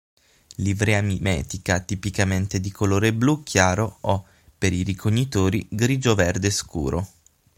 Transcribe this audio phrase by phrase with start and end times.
[0.55, 4.25] Livrea mimetica tipicamente di colore blu chiaro o,
[4.57, 7.07] per i ricognitori, grigio-verde scuro.